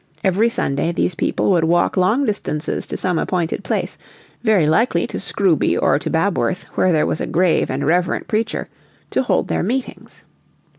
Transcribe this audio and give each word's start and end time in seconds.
Every 0.23 0.49
Sunday 0.49 0.91
these 0.91 1.13
people 1.13 1.51
would 1.51 1.65
walk 1.65 1.95
long 1.95 2.25
distances 2.25 2.87
to 2.87 2.97
some 2.97 3.19
appointed 3.19 3.63
place, 3.63 3.99
very 4.41 4.65
likely 4.65 5.05
to 5.05 5.19
Scrooby, 5.19 5.77
or 5.77 5.99
to 5.99 6.09
Babworth, 6.09 6.63
where 6.73 6.91
there 6.91 7.05
was 7.05 7.21
a 7.21 7.27
grave 7.27 7.69
and 7.69 7.85
reverent 7.85 8.27
preacher, 8.27 8.67
to 9.11 9.21
hold 9.21 9.47
their 9.47 9.61
meetings. 9.61 10.23